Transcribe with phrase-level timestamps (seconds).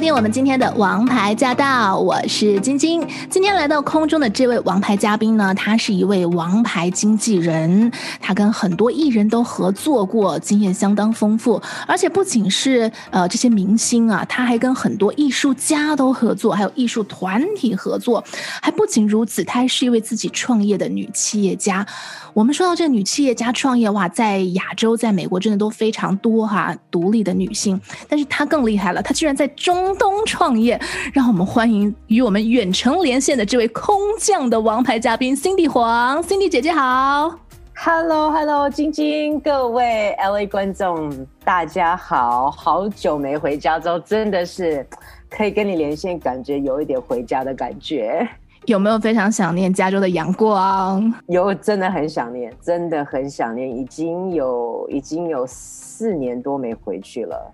[0.00, 3.06] 收听我们今天的王牌驾到，我是晶晶。
[3.28, 11.60] 今天来到空中的这位王牌嘉宾呢，他是一位王牌经纪人，他跟很多艺人都合作过，经验相当丰富。
[11.86, 18.24] 而且不仅是呃这些明星啊，他还跟很多艺术家都合作，还有艺术团体合作。
[18.62, 21.86] 还不仅如此，她还是一位自己创业的女企业家。
[22.32, 27.78] 我们说到这个女企业家创业哇，在亚洲，在美国真的都非常多哈、独立的女性。
[28.08, 30.80] 但是她更厉害了，她居然在中东创业。
[31.12, 37.38] 让我们欢迎与我们远程连线的这位空降的王牌嘉宾 Cindy 黄，Cindy 姐姐好。
[37.82, 44.86] Hello Hello，晶晶，各位 LA 观众大家好，好久没回加州，真的是
[45.30, 48.28] 可以跟你连线，感觉有一点回家的感觉。
[48.66, 51.10] 有没有非常想念加州的阳光？
[51.28, 53.74] 有，真的很想念，真的很想念。
[53.74, 57.50] 已经有已经有四年多没回去了。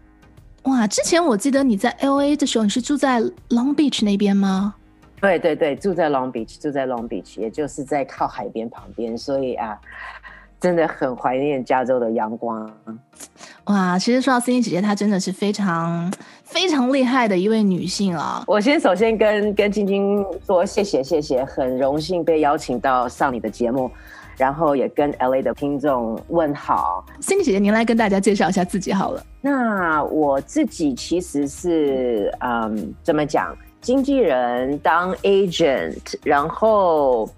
[0.66, 4.74] 哇，之前我记得你在 LA 的时候，你是住在 Long Beach 那边吗？
[5.20, 9.78] 对对对，住在 Long Beach，住在 Long Beach，也就是在靠海边旁边，所以啊，
[10.60, 12.70] 真的很怀念加州的阳光。
[13.64, 16.12] 哇，其实说到 Cindy 姐姐，她真的是非常
[16.44, 18.44] 非常厉害的一位女性啊！
[18.46, 23.90] 我先首先跟跟晶晶说谢谢谢谢，很荣幸被邀请到上你的节目，
[24.36, 27.04] 然后也跟 LA 的听众问好。
[27.20, 29.22] Cindy 姐姐，您来跟大家介绍一下自己好了。
[29.40, 37.28] 那我自己其实是嗯，怎么讲，经纪人当 agent，然后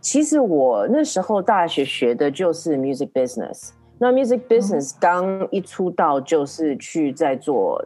[0.00, 3.70] 其实我那时候大学学的就是 music business。
[3.98, 7.82] 那 music business 刚一出道就是去在做，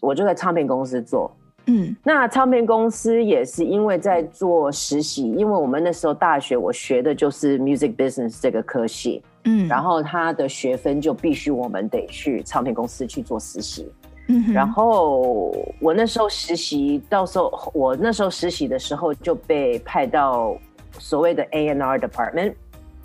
[0.00, 1.30] 我就在唱片公司做。
[1.66, 9.22] 嗯，那唱片公司也是因为在做实习，因为我们那时候大学我学的就是 music business 这个科系。
[9.44, 13.90] 嗯，然后他的学分就必须我们得去唱片公司去做实习。
[14.28, 20.56] 嗯，然后我那时候实习，到时候我那时候实习的时候就被派到
[20.98, 22.54] 所谓的 A N R department。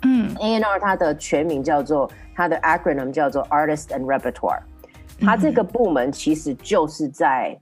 [0.02, 2.10] 嗯，A N R 它的全名叫做。
[2.40, 4.60] 它的 acronym 叫做 Artist and Repertoire，
[5.20, 7.58] 它这个部门其实就是在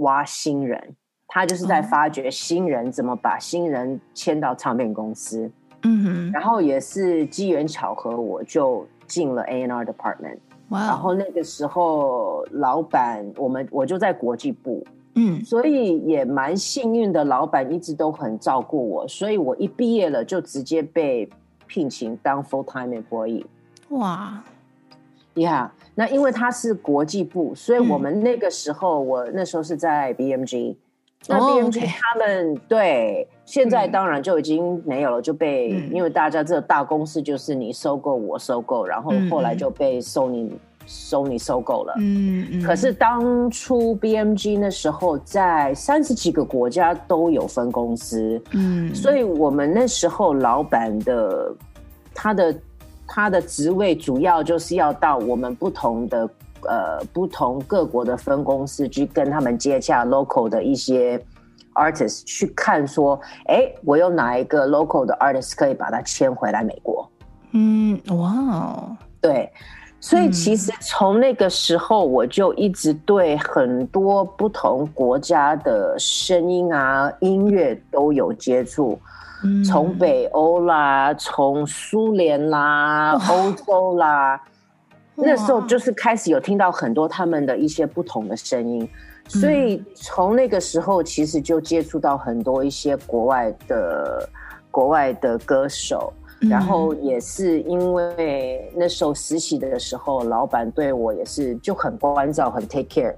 [0.00, 0.94] 挖新人，
[1.26, 5.50] 他就是在发掘新人怎么把新人签到唱片公司。
[5.82, 10.36] 嗯哼，然后也是机缘巧合，我就进了 A N R department。
[10.68, 21.28] 哇，然后那个时候老板，我们我就在国际部，嗯，所以也蛮幸运的，老板一直都很照顾我，所以我一毕业了就直接被
[21.66, 23.44] 聘请当 full time employee。
[23.88, 24.44] 哇，
[25.34, 30.74] 呀，那因为他是国际部，所以我们那个时候，嗯、我那时候是在 BMG，
[31.28, 40.58] 那 BMG 他们、哦 okay、对，现在当然就已经没有了，就被、嗯、因为大家这个大公司就是你收购我收购，然后后来就被 Sony、嗯、
[40.88, 41.94] Sony 收购了。
[41.98, 42.62] 嗯嗯。
[42.62, 51.54] 可是当初 BMG 那时候在三十几个国家都有分公司，嗯，所以我们那时候老板的
[52.12, 52.52] 他的。
[53.12, 56.30] 他的职位主要就是要到我们不同的
[56.62, 61.20] 呃不同各国的分公司去跟他们接洽 local 的一些
[61.74, 67.10] artist 去看说，哎，我有哪一个 local 的 artist 可以把他签回来美国？
[67.50, 69.50] 嗯，哇，对，
[69.98, 78.96] 所以其实从那个时候我就一直对很多不同国家的声音啊音乐都有接触。
[79.64, 84.40] 从北欧啦，从苏联啦，欧洲啦，
[85.14, 88.88] 那时候就是开始有听到很多他们的一些不同的声音，
[89.28, 94.28] 所以从那个时候其实就接触到很多一些国外的
[94.70, 103.14] 国外的歌手，然后也是因为那时候实习的时候，老板对我也是就很关照，很 take care，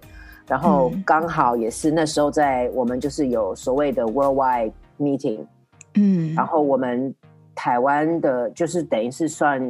[0.46, 5.40] 然后刚好也是那时候在我们就是有所谓的 worldwide meeting。
[5.94, 7.14] 嗯，然后我们
[7.54, 9.60] 台湾的，就是等于是算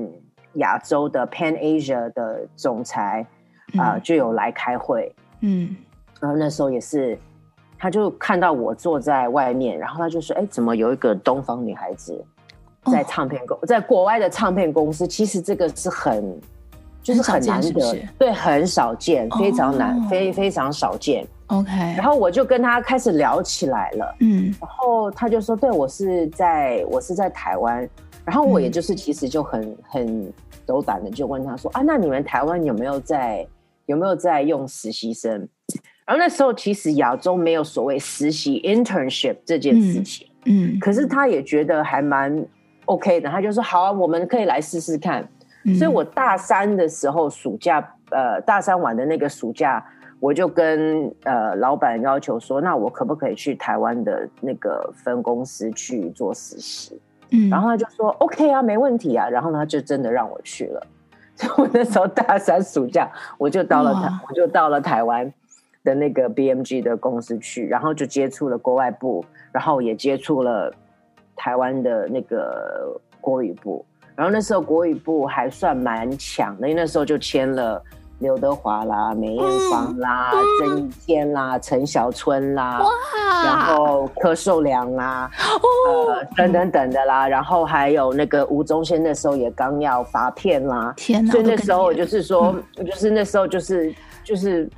[0.54, 3.26] 亚洲的 Pan Asia 的总裁
[3.76, 5.14] 啊、呃，就有来开会。
[5.40, 5.74] 嗯，
[6.20, 7.18] 然后那时候也是，
[7.78, 12.24] 他就看到我坐在外面，然后他就说：“哎，怎么有一个东方女孩子
[12.84, 15.06] 在唱片公，哦、在国外的唱片公司？
[15.06, 16.40] 其实这个是很，
[17.02, 24.16] 就是很难得，是是对，很少见，非常难，哦、非非常少见。” OK，然后我就跟他开始聊起来了。
[24.20, 27.88] 嗯，然后他就说：“对，我是在，我是在台湾。”
[28.24, 30.32] 然后我也就是其实就很很
[30.64, 33.46] 斗胆的就问他说：“啊，那你们台湾有没有在
[33.86, 35.32] 有没有在用实习生？”
[36.06, 40.26] 然后那时候其实亚洲没有所谓实习 internship 这件事情。
[40.46, 42.44] 嗯，可是他也觉得还蛮
[42.86, 45.28] OK 的，他就说：“好啊，我们可以来试试看。”
[45.78, 47.78] 所以，我大三的时候暑假，
[48.10, 49.84] 呃，大三晚的那个暑假，
[50.22, 56.96] 我就跟呃老板要求说，那我可不可以去台湾的那个分公司去做实习？
[57.30, 59.28] 嗯，然后他就说 OK 啊，没问题啊。
[59.28, 60.86] 然后他就真的让我去了。
[61.34, 65.32] 所以我那时候大三暑假，我就到了台，我就到了台湾
[65.82, 70.72] 的那个 BMG 的公司去，然后就接触了国外部，然后也接触了
[71.34, 73.84] 台湾的那个国语部。
[74.14, 77.82] 然后那时候国语部还算蛮强的，因为那时候就签了
[78.22, 80.30] 刘德华啦、梅艳芳啦、
[80.60, 82.88] 曾一天啦、陈小春啦，哇。
[83.44, 85.28] 然后柯受良啦，
[85.88, 91.32] 哦、呃，等等等的啦，然后还有那个吴宗宪那时候也刚要发片啦，天哪！
[91.32, 94.70] 所以那时候我就是说，嗯、就是那时候就是就是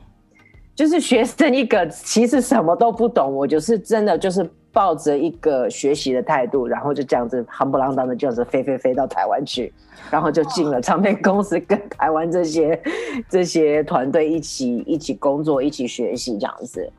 [0.75, 4.51] 就是学生一个，其实什么都不懂，我就是真的就是。
[4.75, 9.73] 抱着一个学习的态度，然后就这样子夯不啷当的，就是飞飞飞到台湾去，
[10.11, 12.83] 然后就进了唱片公司，跟台湾这些
[13.31, 16.93] 这些团队一起一起工作，一起学习，这样子，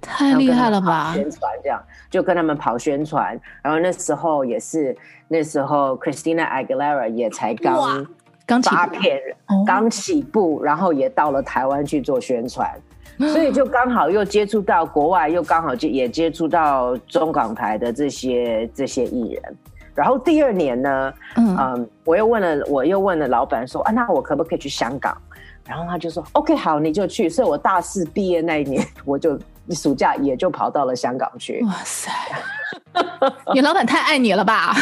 [0.00, 1.12] 太厉害了吧？
[1.14, 4.96] 宣传这样，就跟他们跑宣传，然后那时候也是
[5.26, 8.06] 那时候，Christina Aguilera 也才刚
[8.46, 9.20] 刚发片，
[9.66, 12.70] 刚起步，然后也到了台湾去做宣传。
[13.18, 19.56] 所以就刚好又接触到国外，又刚好就也接触到中港台的这些这些艺人。
[19.94, 25.16] 然后第二年呢，嗯，嗯，我又问了，我又问了老板说，啊，那我可不可以去香港？
[25.66, 27.28] 然后他就说，OK，好，你就去。
[27.28, 29.38] 所以我大四毕业那一年， 我就
[29.74, 31.62] 暑假也就跑到了香港去。
[31.64, 32.10] 哇塞！
[33.54, 34.74] 你老板太爱你了吧？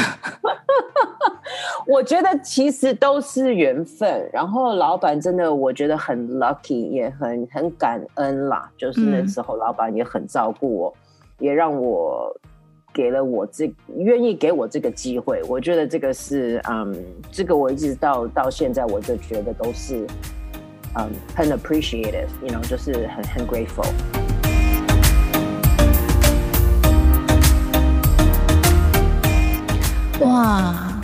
[1.86, 4.28] 我觉得其实都是缘分。
[4.32, 8.70] 然后老板真的，我觉得很 lucky，也很很感恩啦。
[8.76, 10.94] 就是那时候老板也很照顾我，
[11.38, 12.34] 嗯、也让我
[12.92, 15.42] 给了我这愿意给我这个机会。
[15.48, 16.94] 我觉得这个是嗯，
[17.30, 20.06] 这个我一直到到现在，我就觉得都是
[20.96, 24.23] 嗯很 appreciative，you know，就是很很 grateful。
[30.20, 31.02] 哇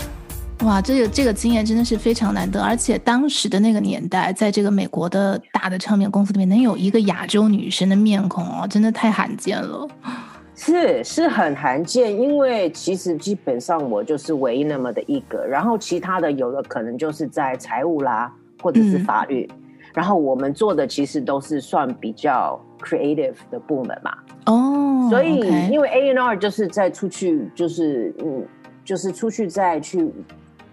[0.65, 9.89] 哇，这个这个经验真的是非常难得，而且当时的那个年代，在这个美国的大的唱片公司里面，能有一个亚洲女生的面孔哦，真的太罕见了。
[10.55, 18.31] 是是很罕见，因为其实基本上我就是唯一那么的一个，然后其他的有的可能就是在财务啦，
[18.63, 19.59] 或者是法律，嗯、
[19.95, 24.13] 然后我们做的其实都是算比较 creative 的部门嘛。
[24.45, 25.41] 哦，所以
[25.71, 28.47] 因为 A&R 就是在出去就是嗯。
[28.91, 30.11] 就是出去再去，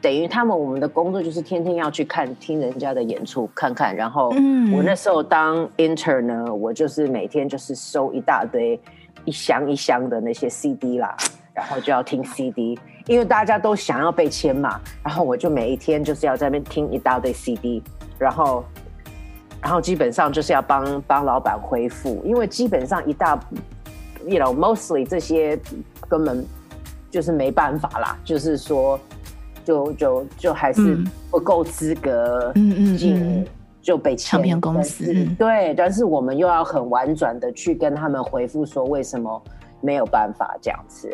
[0.02, 4.30] 等于他们我们的工作就是天天要去看听人家的演出看看，然后
[4.74, 8.80] 我那时候当 intern 呢，我就是每天就是收一大堆
[9.24, 11.16] 一箱一箱的那些 CD 啦，
[11.54, 17.84] 然后就要听 CD，因为大家都想要被签嘛，然后我就每一天就是要在那边听一大堆 CD，
[18.18, 18.66] 然后
[19.62, 23.40] 然后基本上就是要帮帮老板恢复，因为基本上一大
[24.26, 25.56] ，you know mostly 这些
[26.10, 26.44] 根本。
[27.18, 29.00] 就是没办法啦，就是说，
[29.66, 32.54] 就就就还是不够资格
[32.96, 33.44] 进，
[33.82, 35.26] 就被唱片公司。
[35.36, 39.42] 对，但是我们又要很婉转的去跟他们回复说为什么
[39.82, 41.10] 没有办法这样子。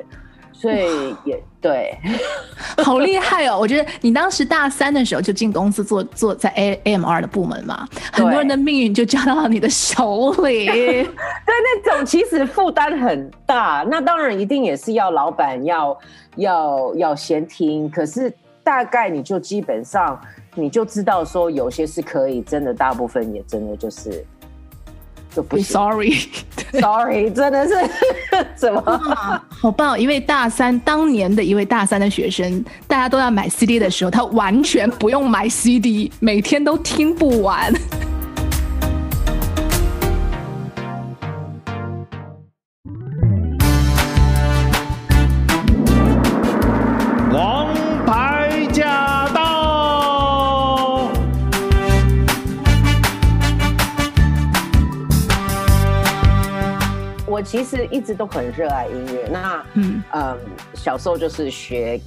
[0.54, 1.98] 所以也对，
[2.84, 3.58] 好厉害哦！
[3.60, 10.66] 我觉得你当时大三的时候就进公司做做在 A M R 的部门嘛，很多人的命运就交到了你的手里。
[10.68, 11.04] 对，
[11.48, 13.86] 那种其实负担很大。
[13.90, 15.98] 那当然一定也是要老板要
[16.36, 18.32] 要要先听，可是
[18.64, 20.20] 大概你就基本上
[20.56, 24.26] 你就知道说有些是可以，真的大部分也真的就是。
[25.36, 25.58] 就不
[26.82, 27.74] sorry，sorry，真的是
[28.56, 29.44] 怎么、啊？
[29.50, 30.00] 好棒！
[30.00, 37.72] 一位大三当年的一位大三的学生，大家都要买 CD 的时候，他完全不用买 CD，每天都听不完。
[57.54, 59.28] 其实一直都很热爱音乐。
[59.32, 60.40] 那嗯嗯，
[60.74, 62.02] 小时候就是学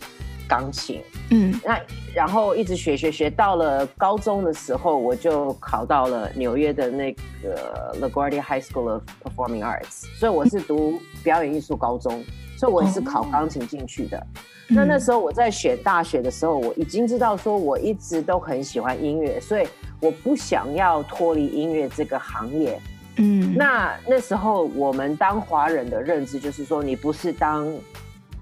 [0.48, 1.00] 钢琴，
[1.30, 1.80] 嗯，那
[2.12, 12.24] 然后一直学学学，到了高中的时候，我就考到了纽约的那个 LaGuardia High School of Performing Arts，所以我是读表演艺术高中，
[12.58, 14.18] 所以我也是考钢琴进去的。
[14.18, 14.26] 哦、
[14.70, 19.68] 那那时候我在选大学的时候，我已经知道说我一直都很喜欢音乐，所以
[20.00, 22.80] 我不想要脱离音乐这个行业。
[23.18, 27.66] 嗯，那那时候我们当华人的认知就是说，你不是当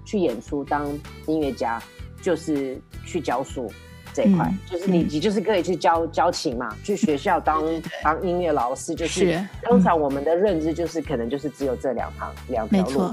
[0.03, 0.87] 去演出当
[1.27, 1.81] 音乐家，
[2.21, 3.71] 就是去教书
[4.13, 7.63] 这一块，嗯、就是你你就是可以去教教琴嘛，去学校当
[8.03, 13.09] 当音乐老师，就是，是通常我们的认知就是可能就是只有这两行两条路。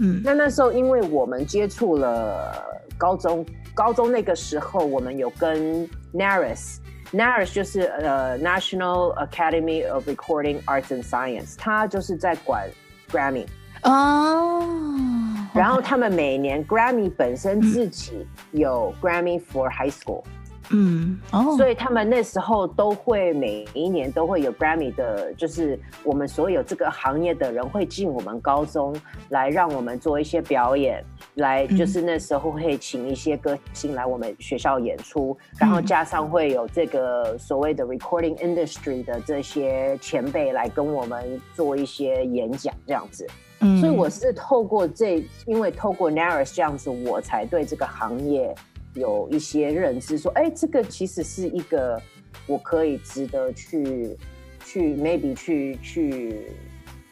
[0.00, 2.60] 嗯，那那时候因为我们接触了
[2.98, 6.78] 高中，高中那个时候我们有跟 NARAS。
[7.14, 12.68] NARAS 就是呃、uh, National Academy of Recording Arts and Science，它就是在管
[13.10, 13.46] Grammy
[13.82, 20.24] 哦，oh, 然后他们每年 Grammy 本身自己有 Grammy for High School。
[20.70, 28.96] 嗯，哦，所以他们那时候都会每一年都会有 Grammy 的，就是我们所有这个行业的人会进我们高中
[29.28, 31.04] 来让我们做一些表演，
[31.34, 43.26] 来就是那时候会请一些歌星来我们学校演出，嗯、然后加上会有这个所谓的 Recording Industry 的这些前辈来跟我们做一些演讲这样子。
[43.60, 48.54] 嗯，所以我是透过这，因为透过 NARAS 这样子，我才对这个行业。
[48.94, 52.00] 有一些认知说，哎，这个其实是一个
[52.46, 54.16] 我可以值得去
[54.64, 56.46] 去 maybe 去去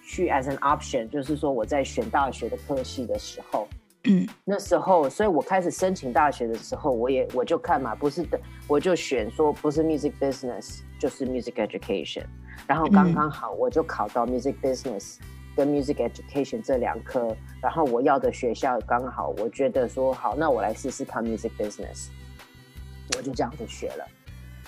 [0.07, 3.67] 去 as an option，就是说我在选大学的科系的时候，
[4.05, 12.25] 嗯，那时候，所以我开始申请大学的时候，我也我就看嘛，不是的，我就选说不是 music business 就是 music education，
[12.67, 15.19] 然后刚刚好我就考到 music business。
[15.55, 22.09] 跟 music education 这两科，然后我要的学校刚好，我觉得说好，那我来试试看 music business，
[23.15, 24.09] 我就这样子学了。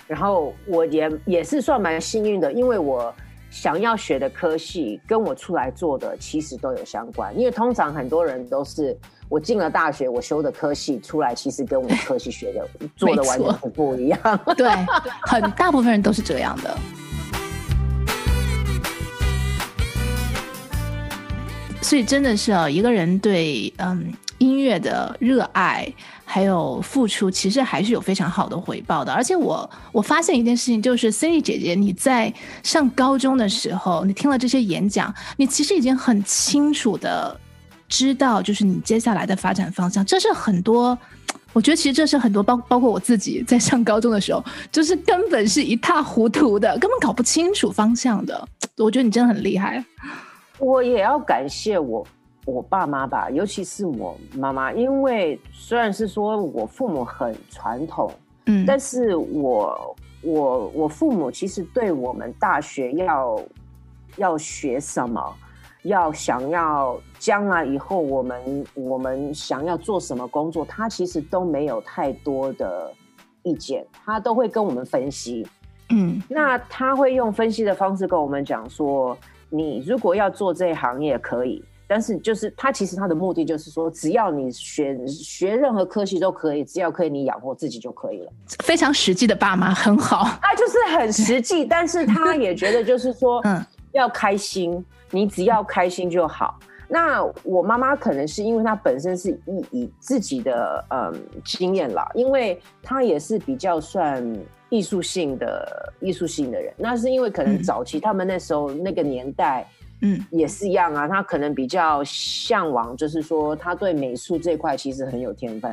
[0.06, 3.14] 然后我也也是算蛮幸运的，因为我
[3.54, 7.32] 想要学的科系跟我出来做的其实都有相关。
[7.38, 14.18] 因为通常很多人都是我进了大学，我修的科系出来，其实跟我科系学的做的完全不不一样。
[14.56, 14.68] 对，
[15.22, 16.76] 很大部分人都是这样的。
[21.84, 25.86] 所以真的是啊，一个人对嗯音乐的热爱
[26.24, 29.12] 还有付出，其实还是有非常好的回报的。
[29.12, 37.38] 而且我我发现一件事情，就是 Cindy 姐姐，你在上高中的时候，你听了这些演讲，你其实已经很清楚的
[37.86, 40.02] 知道，就是你接下来的发展方向。
[40.06, 40.98] 这是很多，
[41.52, 48.48] 我觉得其实这是很多包包括我自己在上高中的时候，就是根本是一塌糊涂的，根本搞不清楚方向的。
[48.78, 49.84] 我觉得你真的很厉害。
[50.58, 52.06] 我也要感谢我
[52.46, 58.10] 我爸妈吧，尤其是我妈妈，因为虽然是说我父母很传统，
[58.46, 63.40] 嗯，但是我我我父母其实对我们大学要
[64.16, 65.34] 要学什么，
[65.82, 72.92] 要想要将来以后我们我们想要做什么工作，他其实都没有太多的
[73.42, 75.44] 意见，他都会跟我们分析，
[75.90, 79.16] 嗯，那他会用分析的方式跟我们讲说。
[79.54, 88.32] 你如果要做这一行业可以，但是就是他其实他的目的就是说，只要你学学任何科系都可以，只要可以你养活自己就可以了。
[88.64, 96.58] 非常实际的爸妈很好，他就是很实际，但是他也觉得就是说， 嗯，要开心，你只要开心就好。
[96.88, 104.22] 那我妈妈可能是因为她本身是以以自己的嗯经验啦，因为她也是比较算。
[104.74, 109.64] 艺术性的艺术性的人，那是因为可能早期他们那时候那个年代，
[110.02, 111.06] 嗯，也是一样啊。
[111.06, 115.72] 他可能比较向往，就是说他对美术这块其实很有天分。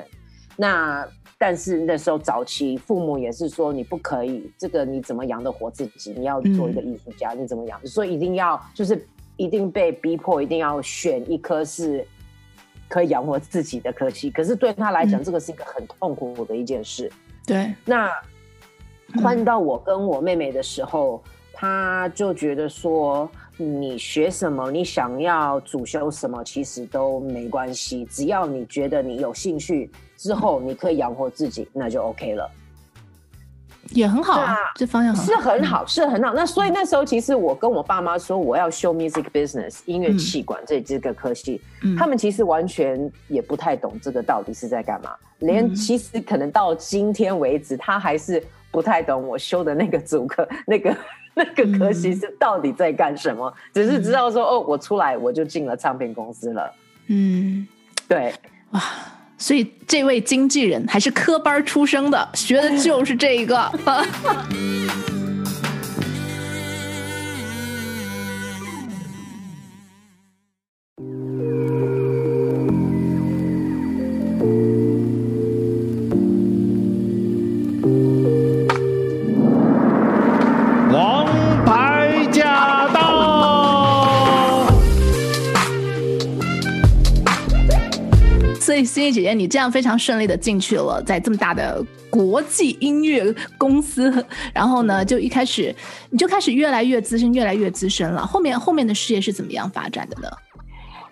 [0.55, 1.03] 那
[1.39, 6.13] 但是那时候早期父母也是说，你不可以这个，你怎么养得活自己？
[6.15, 7.83] 你要做一个艺术家，你怎么养？
[7.87, 9.03] 所以一定要就是
[9.35, 12.05] 一定被逼迫，一定要选一科是
[12.87, 14.29] 可以养活自己的科系。
[14.29, 17.11] 可是对他来讲，这个是一个很痛苦的一件事。
[17.47, 18.07] 对，那。
[19.21, 21.21] 换到我跟我妹妹的时候，
[21.53, 32.49] 她就觉得说，你学什么，你想要主修什么，其实都没关系，只要你觉得你有兴趣，之后你可以养活自己，那就 OK 了。
[33.89, 36.33] 也很好啊，这方向是很好，是很好。
[36.33, 41.59] 那所以那时候，其实我跟我爸妈说我要修 music business 音乐企管这这个科系，
[41.97, 48.41] 他们其实完全也不太懂这个到底是在干嘛，连其实可能到今天为止，他还是。
[48.71, 50.95] 不太懂我修的那个主科， 那个
[51.33, 53.47] 那个科系是到底在干什么？
[53.47, 56.73] 嗯、只是知道说，哦，我出来我就进了唱片公司了。
[57.07, 57.67] 嗯，
[58.07, 58.33] 对，
[58.71, 58.81] 哇，
[59.37, 63.71] 所以这位经纪人还是科班出生的，学的就是这一个。
[89.11, 94.11] 姐姐，你这样非常顺利的进去了，在这么大的国际音乐公司，
[94.53, 95.75] 然后呢，就一开始
[96.09, 98.25] 你就开始越来越资深，越来越资深了。
[98.25, 100.27] 后面后面的事业是怎么样发展的呢？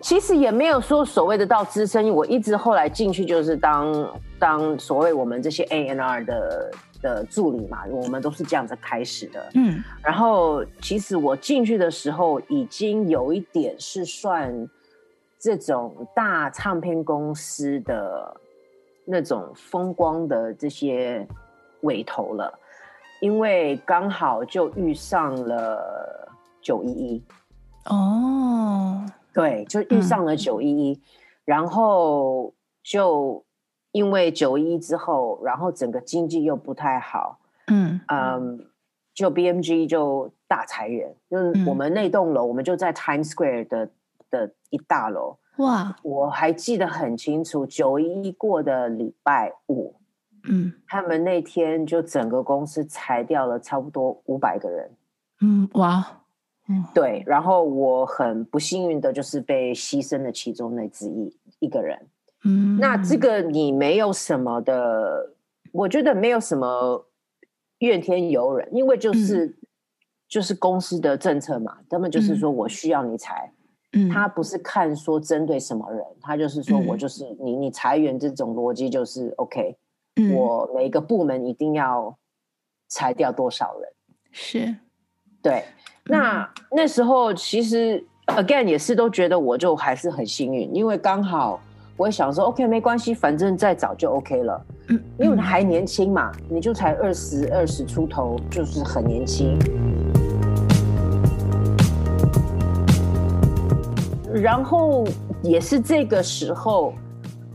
[0.00, 6.70] 其实也没有说所谓的到资深，我一直后来进去就是当当所谓我们这些 A N R 的
[7.02, 9.50] 的助理嘛，我们都是这样子开始的。
[9.54, 14.68] 嗯，然后其实我进去的时候已经有一点是算。
[15.40, 18.38] 这种大唱片公司的
[19.06, 21.26] 那种风光的这些
[21.80, 22.58] 尾头了，
[23.22, 26.28] 因为刚好就遇上了
[26.60, 27.24] 九一一
[27.86, 31.00] 哦，对，就遇上了九一一，
[31.46, 33.42] 然后就
[33.92, 38.66] 因为九一一之后，然后整个经济又不太好，嗯嗯，
[39.14, 43.88] 就 BMG 就大裁员，就是我们那栋楼，我们就在 Times Square 的。
[44.30, 45.38] 的一大楼。
[45.56, 45.94] 哇！
[46.02, 49.94] 我还记得很清楚，九一一过的礼拜五，
[50.48, 54.90] 嗯，他们那天就整个公司裁掉了差不多五百个人，
[55.42, 56.22] 嗯，哇，
[56.66, 62.06] 嗯，对，然后我很不幸运的就是被牺牲了其中那之一一个人，
[62.44, 65.34] 嗯，那这个你没有什么的，
[65.72, 67.06] 我觉得没有什么
[67.80, 69.54] 怨天尤人，因为就是、嗯、
[70.26, 73.52] 就是公司的政策嘛，他们就是说我需要你裁。
[73.92, 79.76] 嗯，他不是看说针对什么人，他就是说我就是你，你裁员这种逻辑就是 OK，
[80.16, 82.16] 嗯，我每个部门一定要
[82.88, 83.88] 裁掉多少人，
[84.30, 84.76] 是，
[85.42, 85.64] 对。
[86.04, 91.60] 那那时候其实 again 也是都觉得我就还是很幸运，因为刚好
[91.96, 99.58] 我也想说 OK 没关系，反正再找就 OK 了，嗯，因为还年轻嘛，你就才二十二十出头，就是很年轻。
[104.34, 105.04] 然后
[105.42, 106.92] 也是这个时候，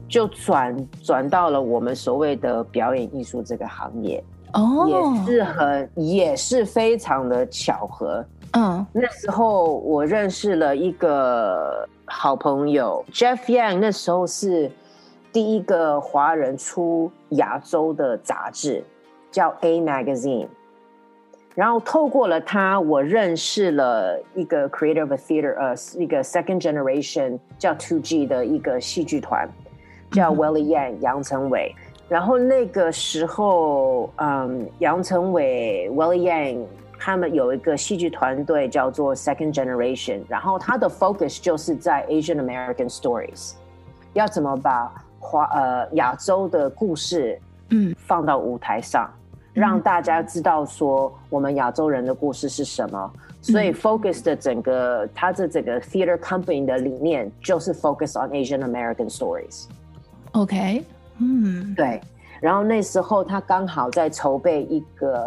[0.08, 8.26] 就转转到了我们所谓的表演艺术这个行业哦，也是很也是非常的巧合。
[8.54, 14.72] 嗯，那时候我认识了一个好朋友 Jeff Young，那时候是
[15.34, 18.84] 第一个华人出亚洲的杂志，
[19.32, 20.48] 叫 A Magazine。
[21.56, 29.50] 然后透过了他，我认识了一个 creative theater，呃，一个 second generation 叫 Two G 的一个戏剧团，
[30.12, 31.74] 叫 Welly Yang 杨成伟。
[32.10, 36.66] 然后那个时候，嗯，杨成伟 Welly Yang
[37.00, 43.54] 他们有一个戏剧团队叫做 Second Generation，然后他的 focus 就是在 Asian American stories，
[44.12, 47.40] 要怎么把华呃亚洲的故事
[47.70, 49.10] 嗯放到舞台上。
[49.56, 59.64] 让大家知道说我们亚洲人的故事是什么，所以 focus 的整个他的整个 theater company 的理念就是 focus on Asian American stories。
[60.34, 60.84] OK，
[61.20, 62.02] 嗯，对。
[62.42, 65.26] 然后那时候他刚好在筹备一个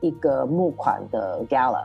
[0.00, 1.84] 一个募款的 gala，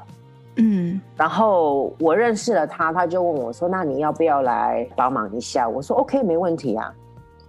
[0.55, 6.91] 嗯，然后我认识了他，他就问我说：“那你要不要来帮忙一下？”我说：“OK，没问题啊。”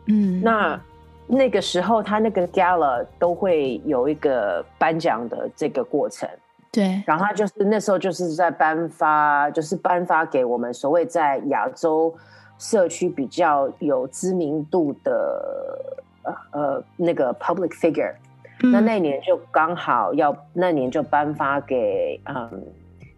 [0.08, 0.78] 嗯，那。
[1.34, 6.28] 那个时候，他那个 gala 都会有一个颁奖的这个过程，
[6.70, 7.02] 对。
[7.06, 12.14] 然后他就是那时候就是在颁发，就是颁发给我们所谓在亚洲
[12.58, 15.78] 社区比较有知名度的
[16.22, 18.14] 呃呃那个 public figure。
[18.62, 18.70] 嗯。
[18.70, 22.62] 那那年就刚好要那年就颁发给嗯，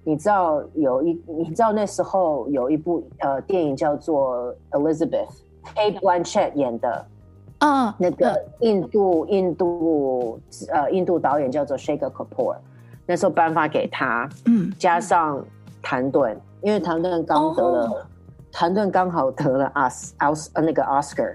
[0.05, 7.05] 你知道有一你知道那时候有一部呃电影叫做 Elizabeth，Cate Blanchett 演的。
[7.65, 10.39] 啊，oh, 那个印度、uh, 印度
[10.71, 12.57] 呃印度导演叫做 Shaker Kapoor，
[13.07, 15.43] 那时候颁发给他，嗯，加上
[15.83, 18.07] 谭盾，因为谭盾刚得了，
[18.53, 21.35] 谭盾刚好得了奥斯奥斯呃那个 Oscar，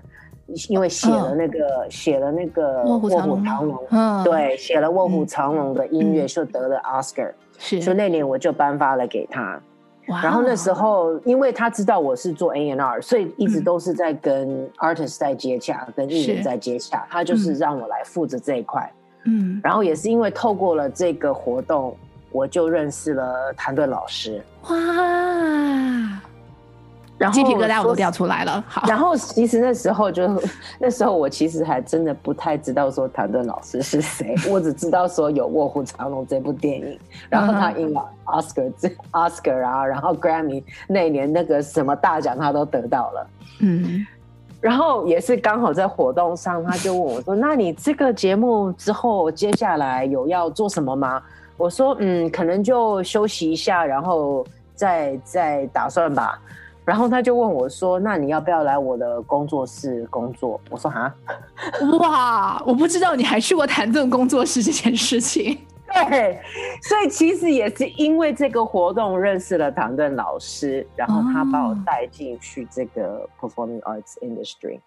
[0.70, 3.28] 因为写了那个写、oh, 了那个卧虎藏
[3.66, 9.60] 龙，嗯，对，写了卧虎藏龙的音乐就得了 Oscar，是，所以那年我就颁发了给他。
[10.24, 17.06] 然后那时候，因为他知道我是做 A N R，所以一直都是在跟 artist 在接洽，嗯、跟艺人在接洽。
[17.10, 18.92] 他就是让我来负责这一块。
[19.26, 21.96] 嗯，然后也是因为透过了这个活动，
[22.32, 24.42] 我就认识了谭盾老师。
[24.70, 24.76] 哇，
[27.20, 28.64] 然后鸡皮疙瘩我都掉出来了。
[28.66, 30.42] 好，然后其实那时候就
[30.80, 36.98] 那时候我其实还真的不太知道说谭盾老师是谁，我只知道说有《卧虎藏龙》这部电影，
[37.30, 43.28] 然后他赢了 Oscar、这、Oscar 啊，然后 Grammy 那一年那个什么大奖他都得到了。
[43.60, 44.08] 嗯，
[44.62, 51.22] 然后也是刚好在活动上，他就问我说：“那你这个节目之后接下来有要做什么吗？”
[51.58, 56.40] 我说：“嗯，可能就休息一下，然后再再打算吧。”
[56.90, 61.14] 然后他就问我说：“那你要不要来我的工作室工作？”我说：“哈，
[62.00, 65.56] 哇，我不知道你还去过谭盾工作室这件事情。
[66.10, 66.42] ”对，
[66.82, 74.80] 所以其实也是因为这个活动认识了谭盾老师，然后他把我带进去这个 performing arts industry，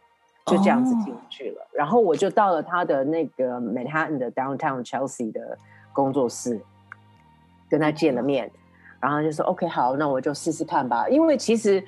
[0.46, 1.64] 就这样子进去了。
[1.72, 5.56] 然后我就到了他的那个 Manhattan 的 Downtown Chelsea 的
[5.92, 6.60] 工作室，
[7.70, 8.50] 跟他见了面。
[9.02, 11.08] 然后就说 OK 好，那我就试试看吧。
[11.08, 11.82] 因为其实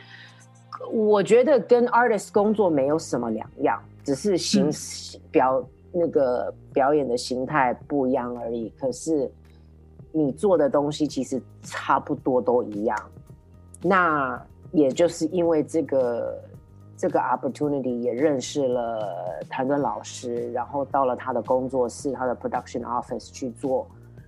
[0.90, 4.68] 我觉得跟 artist 工作没有什么两样，只是形
[5.30, 8.68] 表、嗯、那个表演的形态不一样而已。
[8.80, 9.30] 可是
[10.10, 12.98] 你做的东西其实差不多都一样。
[13.80, 16.36] 那也就是因为这个
[16.96, 23.86] 这个 opportunity 也认识了谭盾老师，然后到了他的工作室，他的 production office 去做。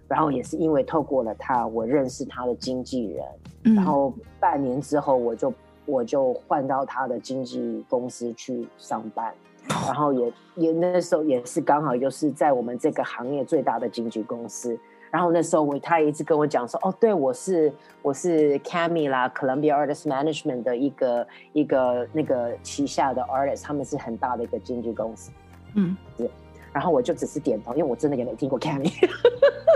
[0.09, 3.25] 然后也是因为透过了他，我认识他的经纪人，
[3.65, 5.53] 嗯、然后半年之后我就
[5.85, 9.35] 我就换到他的经纪公司去上班，
[9.69, 14.79] 然后也也那时候也是刚好就是在我们这个行业最大的经纪公司，
[15.11, 25.33] 然后那时候我他也一直跟我讲说，哦，对，我是我是 Cami 啦，Columbia Artist Management 的一个一个那个旗下的 artist，他们是很大的一个经纪公司，
[25.75, 26.31] 嗯，是。
[26.77, 28.93] 然后我就只是点头，因为我真的也没听过 Cami，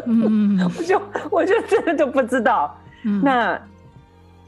[0.05, 2.77] 嗯、 我就我就真的就不知道。
[3.05, 3.59] 嗯、那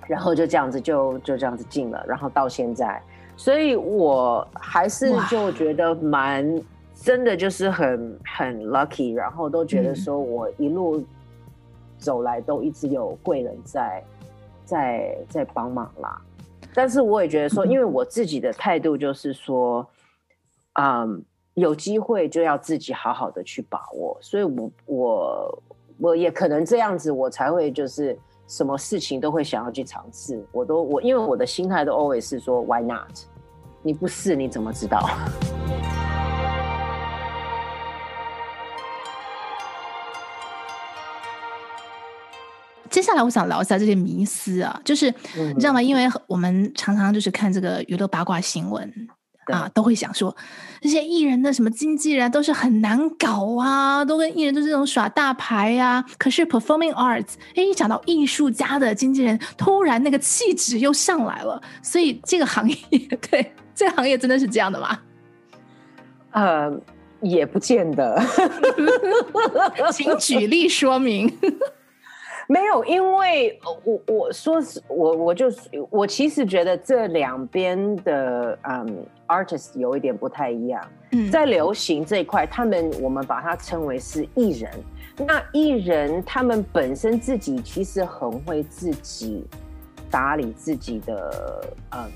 [0.06, 3.00] 然后就这样子就就这样子进了，然后到现在，
[3.38, 6.62] 所以我还是就觉得蛮
[6.94, 11.02] 真的就是很很 lucky，然后都觉得说我一路
[11.96, 14.04] 走来都一直有贵人在
[14.66, 16.20] 在在帮忙啦。
[16.74, 19.88] 但是我也觉得说，因为我自己的态度就是说，
[20.74, 21.24] 嗯。
[21.54, 25.62] 有机会就要自己好好的去把握，所以我我
[25.98, 30.42] 我也可能这样子，我才会就是什么事情都会想要去尝试。
[30.50, 33.10] 我都我因为我的心态都 always 是说 Why not？
[33.82, 35.06] 你不试你怎么知道？
[42.88, 45.82] 接下来我想聊一下这些迷思啊，就是、嗯、你知道吗？
[45.82, 48.90] 因为我们常常就是看这个娱乐八卦新闻。
[49.46, 50.34] 啊，都会想说，
[50.80, 56.04] 这些艺人的什么经纪人都是很难搞啊，都跟艺人都是这种耍大牌啊。
[56.18, 61.60] 可是 performing arts，哎，一讲到艺术家的经纪人，突然那个气质又上来了。
[61.82, 62.76] 所以这个行业，
[63.30, 64.98] 对，这个行业真的是这样的吗？
[66.30, 66.72] 呃，
[67.20, 68.22] 也不见得，
[69.92, 71.30] 请举例说明。
[72.52, 75.50] 没有，因为我我说是我我就
[75.88, 80.86] 我其实觉得这两边的嗯 artist 有一点不太一样。
[81.12, 84.70] 嗯，在流行这一块，他们我们把它称为是艺人。
[85.16, 89.46] 那艺人他们本身自己其实很会自己
[90.10, 92.10] 打理自己的嗯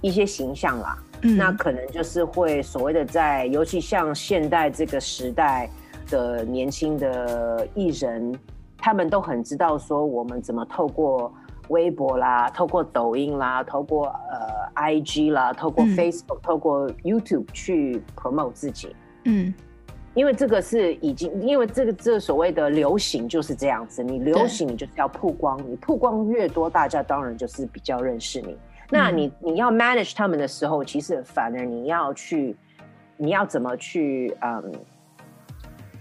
[0.00, 0.98] 一些形象啦。
[1.24, 5.68] 嗯，那可能就是会所谓的在，尤其像现代这个时代
[6.08, 8.34] 的年轻的艺人。
[8.78, 11.30] 他们都很知道说我们怎么透过
[11.68, 18.94] 微博啦，透过抖音啦，透过呃 IG 啦，透过 Facebook，、嗯、透过 YouTube 去 promote 自己。
[19.24, 19.52] 嗯，
[20.14, 28.56] 因为这个是已经，因为这个这个所谓的流行就是这样子，你流行你就是要曝光，你曝光越多，大家当然就是比较认识你。
[28.88, 32.56] 那你你要 manage 他们的时候，其实反而你要去，
[33.16, 34.72] 你要怎么去嗯。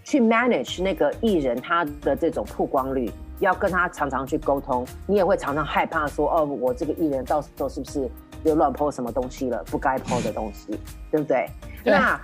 [0.08, 8.10] 去 manage 那个艺人他的这种曝光率，要跟他常常去沟通，你也会常常害怕说，哦，我这个艺人到时候是不是
[8.46, 10.80] 又乱 po 什么东西了，不该 po 的东西，
[11.12, 11.50] 对不对？
[11.84, 11.92] 对。
[11.92, 12.22] 那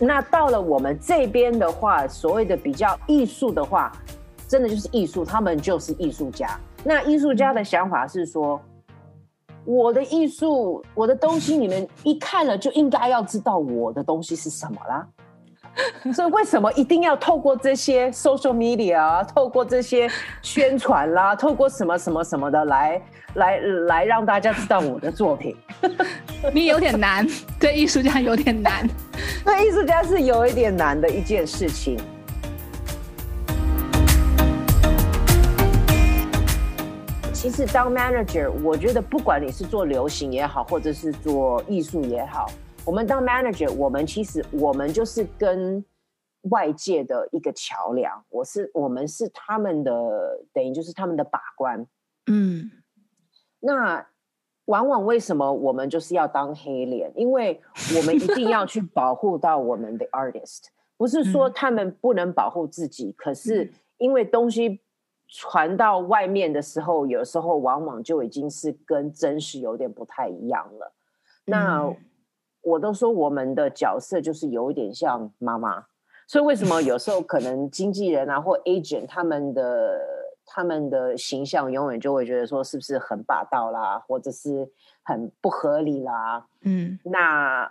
[0.00, 3.92] 那到了我们这边的话，所谓的比较艺术的话，
[4.48, 6.58] 真的就是艺术，他们就是艺术家。
[6.82, 8.58] 那艺术家的想法是说，
[9.66, 15.06] 我的艺术，我的东西，你们一看了就应该要知道我的东西是什么啦。
[16.14, 20.10] 所以为什么一定要透过这些 social media 啊，透过这些
[20.42, 23.00] 宣传啦， 透过什么什么什么的来
[23.34, 25.56] 来来让大家知道我的作品？
[26.52, 27.26] 你有点难，
[27.60, 28.88] 对艺术家有点难，
[29.44, 31.96] 对艺术家是有一点难的一件事情。
[37.32, 42.50] 其实当 manager，我觉得不管你是做流行也好，或者是做艺术也好，
[42.88, 45.84] 我们当 manager，我们其实我们就是跟
[46.50, 51.86] 外界的一个桥梁，我是我们是他们的，等于就是他们的把关。
[52.28, 52.70] 嗯，
[53.60, 54.06] 那
[54.64, 57.12] 往往为什么我们就是要当黑脸？
[57.14, 57.60] 因为
[57.94, 64.80] 我们一定要去保护到我们的 artist，不是说他们不能保护自己，嗯、可是因为东西
[65.26, 70.94] 传到外面的时候，有时候往往就已经是跟真实有点不太一样了。
[71.44, 71.94] 那
[72.62, 75.86] 我都说我们的角色就是有一点像妈妈，
[76.26, 80.16] 所以为什么有时候可能经纪人啊或 agent 他们的。
[80.50, 84.66] 他们的形象永远就会觉得说，是不是很霸道啦，或者是
[85.02, 86.46] 很不合理啦？
[86.62, 87.70] 嗯，那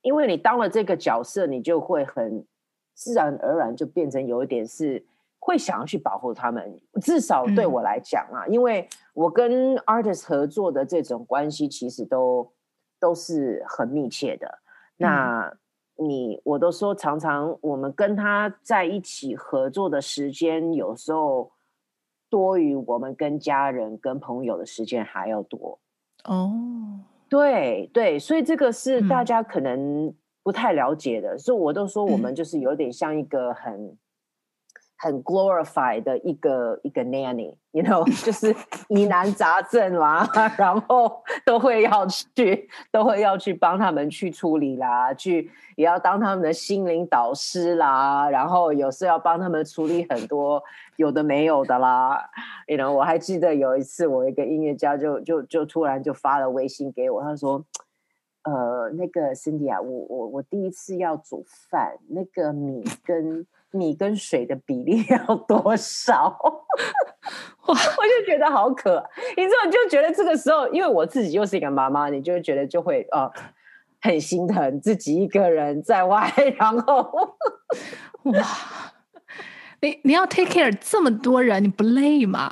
[0.00, 2.46] 因为你当了这个角色，你就会很
[2.94, 5.04] 自然而然就变成有一点是
[5.38, 6.80] 会想要去保护他们。
[7.02, 12.50] 至少对我来讲啊，嗯，因为我跟 artist 合作的这种关系，其实都
[12.98, 14.58] 都是很密切的。
[14.96, 15.52] 那
[15.96, 21.52] 你我都说，常常我们跟他在一起合作的时间，有时候。
[22.30, 25.78] 多于我们跟家人、跟朋友的时间还要多
[26.24, 26.52] 哦。
[26.52, 27.00] Oh.
[27.26, 33.96] 对对，所以这个是大家可能不太了解的，嗯、所以我都说我们就是有点像一个很。
[35.00, 38.52] 很 glorified 的一个一个 nanny，you know， 就是
[38.88, 50.60] 疑难杂症啦，然后都会要去，都会要去帮他们去处理啦，去也要当他们的心灵导师啦，然后有时要帮他们处理很多
[50.96, 52.28] 有的没有的啦
[52.66, 57.64] ，you know，我还记得有一次，我一个音乐家就就就突然就发了微信给我，他说，
[58.42, 63.46] 呃，那个 Cindy 啊，我我我第一次要煮饭，那个米跟。
[63.70, 66.38] 米跟水的比例 要多少？
[67.66, 69.10] 哇，我就觉得好可爱。
[69.36, 73.30] 你知道，你就觉得这个时候，因为我自己又是一个妈妈，你就会觉得就会呃
[74.00, 77.36] 很心疼自己一个人在外， 然后
[78.24, 78.46] 哇，
[79.80, 82.50] 你你要 take care 这么多人，你不累吗？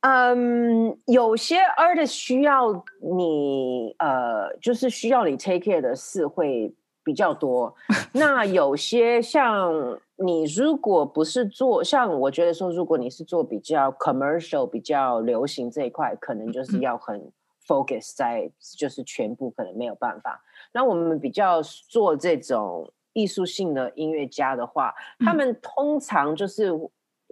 [0.00, 2.84] 嗯，有些 artist 需要
[3.16, 6.74] 你呃，就是需要你 take care 的事会。
[7.06, 7.72] 比较多，
[8.14, 9.72] 那有些像
[10.16, 17.30] 你，如果不是做像，我觉得说，如果你是做比较 commercial、比较流行这一块，可能就是要很
[17.64, 20.42] focus 在，就是全部可能没有办法。
[20.72, 26.72] 那我们比较做这种艺术性的音乐家的话，他们通常就是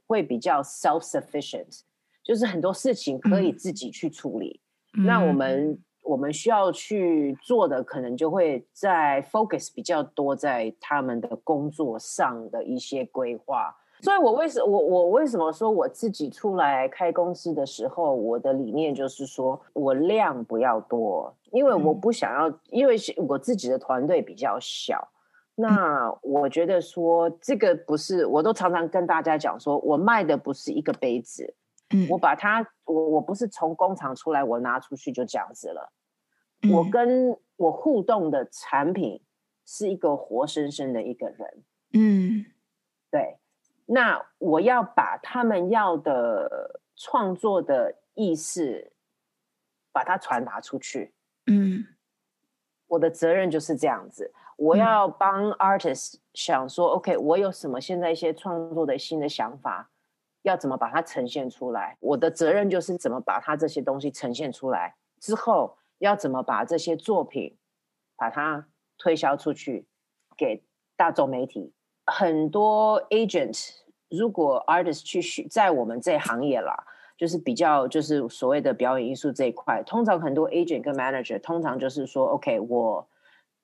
[0.06, 1.80] 会比较 self-sufficient，
[2.22, 4.60] 就是很多事情可以自己去处理。
[4.92, 5.82] 那我们。
[6.04, 13.74] 我们需要去做的，可能就会在 focus 比较多在他们的工作上的一些规划。
[14.00, 22.96] 所以我为什我我为什么说我自己出来开公司的时候，我的理念就是说我量不要多，因为我不想要，因为
[23.28, 25.08] 我自己的团队比较小。
[25.54, 31.54] 那我觉得说这个不是，我都常常跟大家讲说，我卖的不是一个杯子。
[31.94, 35.92] 嗯，我把它，我我不是从工厂出来，我拿出去就这样子了。
[36.62, 39.22] 嗯，我跟我互动的产品
[39.64, 41.64] 是一个活生生的一个人。
[41.92, 42.46] 嗯，
[43.10, 43.38] 对。
[43.86, 48.92] 那我要把他们要的创作的意识，
[49.92, 51.14] 把它传达出去。
[51.46, 51.84] 嗯，
[52.86, 54.32] 我的责任就是这样子。
[54.56, 59.90] 我要帮 artist 想说，嗯，OK，我有什么现在一些创作的新的想法。
[60.44, 61.98] 要怎么把它呈现出来？
[62.00, 67.56] 我的责任就是怎么把它这些东西呈现出来之后，要怎么把这些作品
[68.16, 69.86] 把它推销出去
[70.36, 70.62] 给
[70.96, 71.72] 大众媒体。
[72.06, 73.70] 很多 agent
[74.08, 76.84] 如果 artist 去在我们这行业啦，
[77.16, 83.08] 就是比较就是所谓的表演艺术这一块，通常很多 agent 跟 manager 通常就是说，OK，我。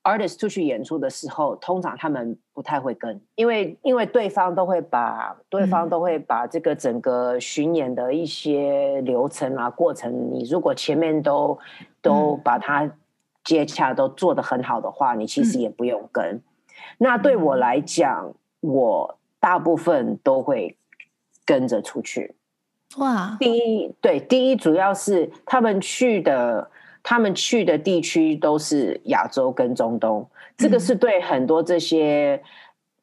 [0.02, 11.58] Artist 出去演出的时候，通常他们不太会跟，因为因为对方都会把对方都会把这个整个巡演的一些流程啊过程，你如果前面都
[12.00, 12.90] 都把它
[13.44, 16.24] 接洽都做得很好的话，你其实也不用跟。
[16.24, 16.42] 嗯、
[16.98, 20.76] 那对我来讲，我大部分都会
[21.44, 22.34] 跟着出去。
[22.96, 26.70] 哇，第一对第一主要是他们去的。
[27.02, 32.42] 他们去的地区都是亚洲跟中东，这个是对很多这些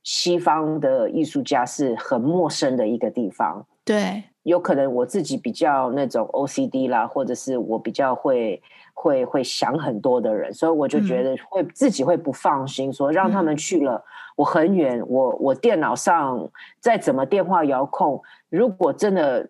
[0.03, 3.65] 西方的艺术家是很陌生的一个地方。
[3.83, 8.61] 对，有可能我自己比较那种 OCD 啦，或者是我比较会
[8.93, 14.03] 会会想很多的人，所以我就觉得会自己会不放心，说让他们去了，
[14.35, 19.49] 我很远，我我电脑上再怎么电话遥控，如果真的。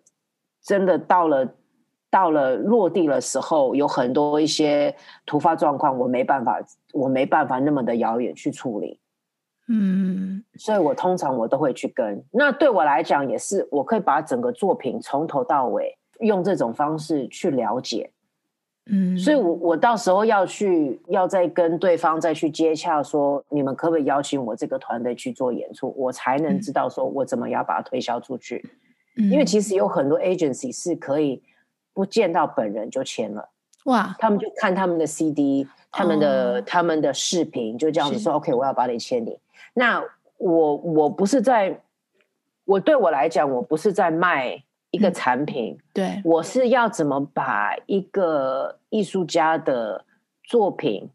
[0.60, 1.48] 真的到了
[2.10, 4.94] 到了落地的时候，有很多一些
[5.26, 6.60] 突发状况，我没办法，
[6.92, 8.98] 我没办法那么的遥远去处理。
[9.70, 12.24] 嗯，所以我通常我都会去跟。
[12.30, 18.10] 那对我来讲也是，我可以把整个作品从头到尾用这种方式去了解。
[18.90, 28.64] 嗯，所以我我到时候要去要再跟对方再去接洽，说你们可不可以邀请我这个团队去做演出，我才能知道说我怎么样把它推销出去。
[29.18, 31.42] 嗯，因为其实有很多 agency 是可以
[31.98, 33.48] 不见到本人就签了，
[33.86, 39.36] 哇，他们就看他们的 CD，他们的、哦、他们的视频，就这样子说 OK，我要把你签你。
[39.74, 40.00] 那
[40.36, 41.80] 我我不是在，
[42.66, 50.04] 我对我来讲，我不是在卖一个产品，嗯、对，我是要怎么把一个艺术家的
[50.44, 51.10] 作品，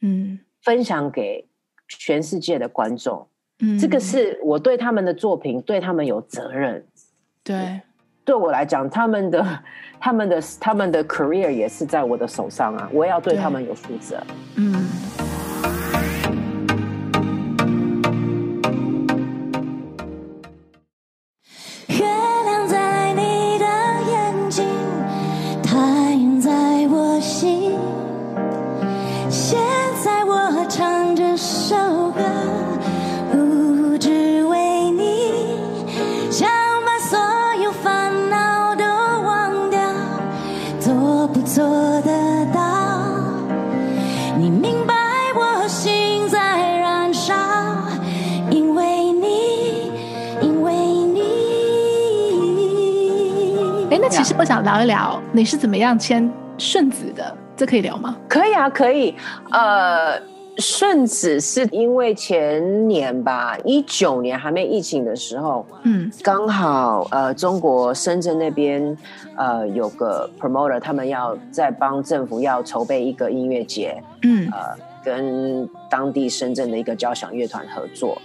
[0.00, 1.46] 嗯，分享给
[1.86, 3.28] 全世界的观众，
[3.60, 6.84] 嗯，这个是我对他们的作品，对他们有责任，
[7.44, 7.82] 对，
[8.28, 9.58] 对我来讲，他们的
[9.98, 14.22] 他们的他们的 career 也是在我的手上啊，我要对他们有负责，
[14.56, 15.07] 嗯。
[54.38, 58.16] 我想聊一聊你是怎么样签顺子的，这可以聊吗？
[58.28, 59.12] 可以啊，可以。
[59.50, 60.16] 呃，
[60.58, 68.96] 顺子是因为前年吧，一九年还没疫情的时候，嗯，刚好呃，中国深圳那边
[69.36, 74.58] 呃有个 promoter，他们要在帮政府要筹备一个音乐节，嗯，呃，
[75.02, 78.16] 跟当地深圳的一个交响乐团合作，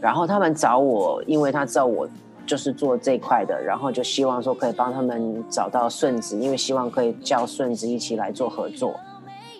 [0.00, 2.08] 然后他们找我，因为他知道我。
[2.46, 8.98] 就是做这一块的，然后就希望说可以帮他们找到顺子，因为希望可以叫顺子一起来做合作。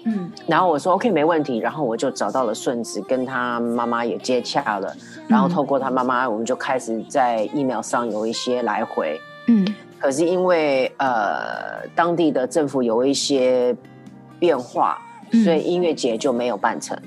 [0.04, 4.92] 嗯，然后我说 OK 没问题，然后我就找到了顺子，跟他妈妈也接洽了，
[5.28, 9.20] 然后透过他妈妈，我们就开始在 email 上有一些来回。
[9.46, 9.64] 嗯，
[10.00, 13.76] 可是因为呃当地的政府有一些
[14.40, 14.98] 变化，
[15.44, 16.98] 所以音乐节就没有办成。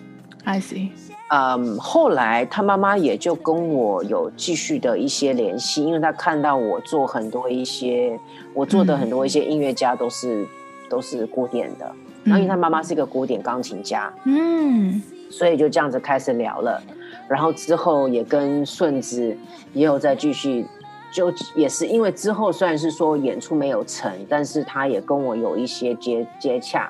[0.46, 0.92] I see。
[1.30, 8.20] 嗯，后来他妈妈也就跟我有继续的一些联系，因为他看到我做很多一些，
[8.54, 10.48] 我做的很多一些音乐家都是、嗯、
[10.88, 11.92] 都是古典的，
[12.24, 16.80] 然后因为他妈妈是一个古典钢琴家，嗯，所以就这样子开始聊了，
[17.28, 19.36] 然后之后也跟顺子
[19.74, 20.64] 也有再继续，
[21.12, 26.88] 就也是因为之后虽然是说演出没有成，但是他也跟我有一些接接洽。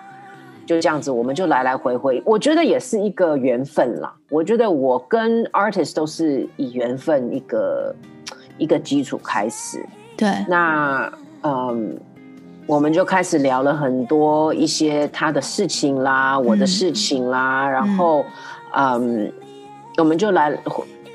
[0.65, 4.11] 就这样子，我们就来来回回，我觉得也是一个缘分啦。
[4.29, 7.95] 我觉得我跟 artist 都是以缘分一个
[8.57, 9.85] 一个基础开始。
[10.17, 11.11] 对，那
[11.43, 11.95] 嗯，
[12.65, 18.25] 我们就开始聊了很多一些他的事情啦，我的事情啦，嗯、然后
[18.73, 19.33] 嗯，嗯，
[19.97, 20.49] 我们就来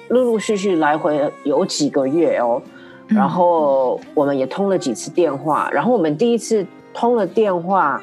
[0.09, 2.63] 陆陆续续来回有几个月哦，
[3.09, 8.01] 然后我们也通了几次电话，然后我们第一次通了电话。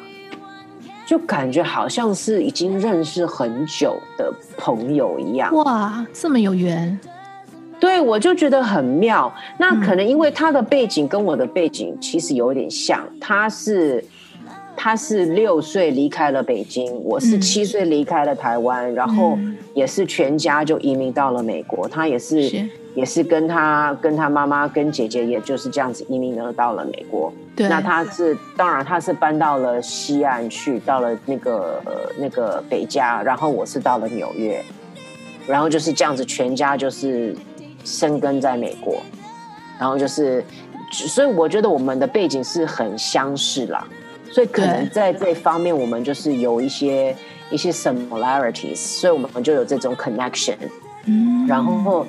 [1.07, 5.55] 就感觉好像是已经认识很久的朋友一样。
[5.55, 6.99] 哇，这么有缘！
[7.79, 9.33] 对，我就觉得很妙。
[9.57, 14.03] 那可能因为他的背景跟我的背景其实有点像，他是
[14.75, 19.37] 他是六岁离开了北京，我是七岁离开了台湾，嗯，然后
[19.73, 21.87] 也是全家就移民到了美国。
[21.87, 27.31] 他也是，是也是跟他跟他妈妈跟姐姐，也就是这样子移民而到了美国。
[27.55, 34.63] 对，那他是当然，他是搬到了西岸去，到了那个呃那个北加，然后我是到了纽约，
[35.45, 37.35] 然后就是这样子，全家就是
[37.83, 38.99] 生根在美国，
[39.79, 40.43] 然后就是，
[40.91, 43.87] 所以我觉得我们的背景是很相似啦，
[44.31, 47.15] 所以可能在这方面我们就是有一些
[47.51, 50.57] 一些 similarities，所以我们就有这种 connection，
[51.05, 52.07] 嗯，然后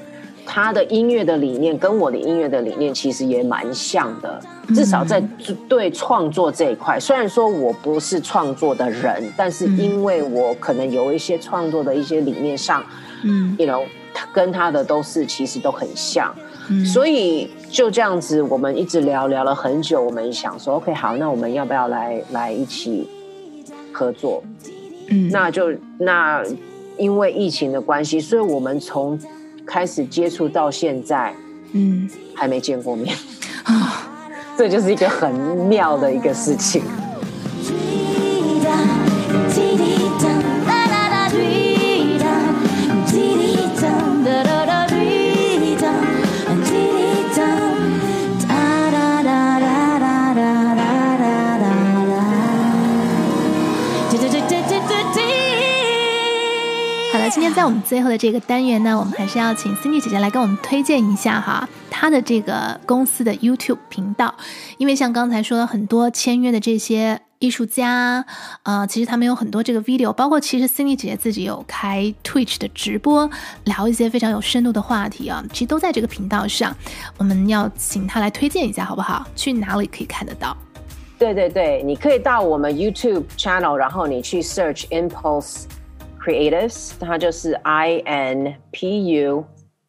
[0.51, 4.41] 他的音乐的理念跟我的音乐的理念其实也蛮像的。
[4.75, 5.23] 至少在
[5.69, 12.83] 对创作这一块，虽然说我不是创作的人，但是因为我可能有一些创作的一些理念上，
[13.25, 13.85] 嗯，you know，
[14.15, 16.35] 他跟他的都是其实都很像，
[16.71, 23.09] 嗯，所以就这样子，我们一直聊聊了很久，我们想说，OK，好，那我们要不要来来一起
[23.93, 24.43] 合作？
[25.11, 26.43] 嗯，那就那
[26.99, 29.19] 因为疫情的关系，所以我们从
[29.69, 31.35] 开始接触到现在，
[31.73, 33.15] 嗯，还没见过面
[33.65, 34.09] 啊。
[34.57, 35.33] 这就是一个很
[35.69, 36.83] 妙的一个事情。
[57.31, 64.35] 今天在我们最后的这个单元呢，我们还是要请 Cindy 姐姐来跟我们推荐一下哈，她的这个公司的 YouTube 频道。
[64.79, 68.25] 因为像刚才说了很多签约的这些艺术家，
[68.63, 73.31] 呃，其实他们有很多这个 video，包括其实 Cindy 姐姐自己有开 Twitch 的直播，
[73.65, 76.75] 聊一些非常有深度的话题啊，其实都在这个频道上。
[77.19, 79.27] 我们要请她来推荐一下，好不好？
[79.37, 80.57] 去哪里可以看得到？
[81.19, 85.65] 对对对，你可以到我们 YouTube channel，然后你去 search Impulse。
[86.29, 89.47] Creatives，它就是 I N P U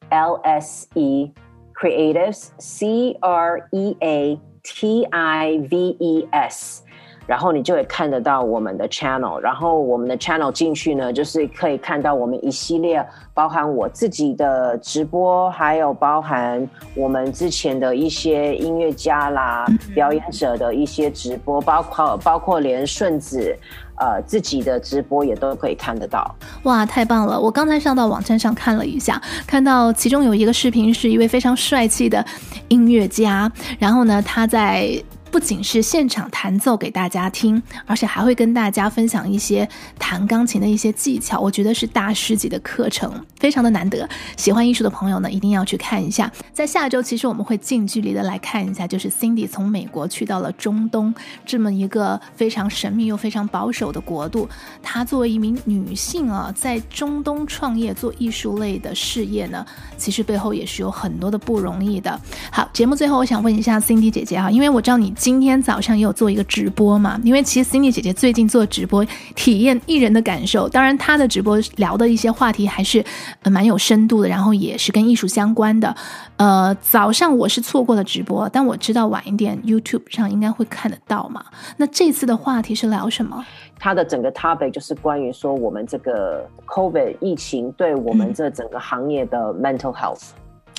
[0.08, 1.34] L S E
[1.76, 6.86] Creatives，C R E A T I V E S，
[7.28, 16.66] 然后你就会看得到我们的 channel，然后我们的 channel 进去呢，就是可以看到我们一系列包含我自己的直播，还有包含
[16.96, 23.54] 我们之前的一些音乐家啦、表演者的一些直播，包括包括连顺子。
[24.00, 26.36] 呃，自己的直播也都可以看得到。
[26.64, 27.40] 哇，太棒了！
[27.40, 32.26] 我刚才上到网站上看了一下，看到其中有一个视频是一位非常帅气的
[32.70, 35.04] 音乐家，然后呢，他在。
[35.32, 39.68] 不仅是现场弹奏给大家听，而且还会跟大家分享一些
[40.00, 41.40] 弹钢琴的一些技巧。
[41.40, 44.08] 我觉得是大师级的课程，非常的难得。
[44.38, 46.32] 喜欢艺术的朋友呢，一定要去看一下。
[46.52, 51.14] 在下周，其实我们会近距离的来看一下，就是 Cindy 从美国去到了中东
[51.46, 54.50] 这么一个非常神秘又非常保守的国度。
[54.82, 59.64] 她作为一名女性啊，在中东创业做艺术类的事业呢，
[59.96, 62.20] 其实背后也是有很多的不容易的。
[62.52, 65.14] 好，节目最后我想问一下 Cindy 姐姐啊，因为我知道你。
[65.20, 67.20] 今天早上也有做一个直播嘛？
[67.26, 69.06] 因为其实 Cindy 姐姐最近做直播，
[69.36, 70.70] 体验艺人的感受。
[70.70, 73.04] 当然，她的直播聊的一些话题还是
[73.44, 75.94] 蛮有深度的，然后也是跟艺术相关的。
[76.38, 81.44] 呃，早上我是错过了直播，但我知道晚一点 YouTube 上应该会看得到嘛。
[81.76, 83.46] 那这次的话题是聊什么？
[83.78, 90.30] 它的整个 topic 就是关于说我们这个 COVID 疫情对我们这整个行业的 mental health。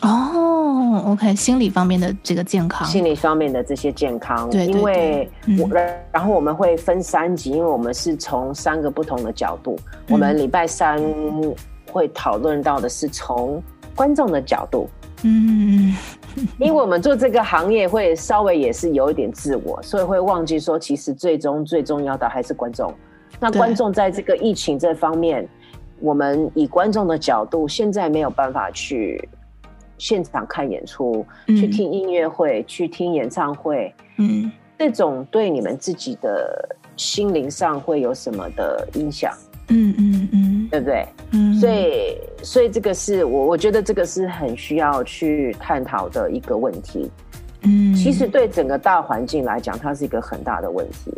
[0.02, 9.76] 哦、oh，OK，心理方面的这个健康，心理方面的这些健康，对，对，对，因为我、嗯，然后我们会分三级，因为我们是从三个不同的角度。
[9.86, 10.98] 嗯、我们礼拜三
[11.92, 13.62] 会讨论到的是从
[13.94, 14.88] 观众的角度，
[15.22, 15.94] 嗯，
[16.58, 22.90] 因为我们做这个行业会稍微也是有一点自我，所以会忘记说，其实最终最重要的还是观众。
[23.38, 25.46] 那观众在这个疫情这方面，
[25.98, 29.28] 我们以观众的角度，现在没有办法去。
[30.00, 39.30] 现场看演出，去听音乐会，嗯，去听演唱会，嗯，这种对你们自己的心灵上会有什么的影响？
[39.68, 41.06] 嗯嗯嗯，对不对？
[41.32, 47.10] 嗯，所以所以这个是我我觉得这个是很需要去探讨的一个问题。
[47.62, 51.12] 嗯，其实对整个大环境来讲，它是一个很大的问题。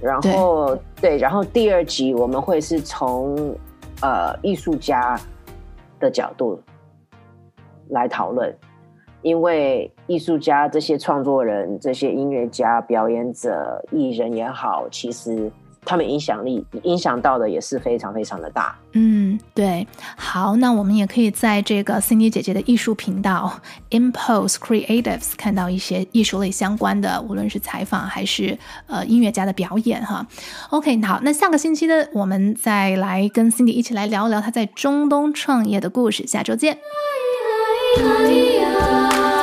[0.00, 3.54] 然后对，对，然后第二集我们会是从
[4.00, 5.20] 呃艺术家
[6.00, 6.58] 的角度。
[7.90, 8.54] 来讨论，
[9.22, 15.50] 因为艺术家这些创作人、这些音乐家、表演者、艺人也好，其实
[15.86, 18.74] 他们影响力影响到的也是非常非常的大。
[18.92, 19.86] 嗯，对。
[20.16, 23.60] 好，那我们也可以在这个 Cindy 姐姐的艺术频道
[23.90, 28.56] Impulse Creatives 看到一些艺术类相关的，无论是采访还是
[28.86, 30.26] 呃音乐家的表演哈。
[30.70, 36.26] OK，好，那下个星期呢，我们再来跟 Cindy 一起来聊一聊她在中东创业的故事。
[36.26, 36.78] 下周见。
[37.96, 39.33] 相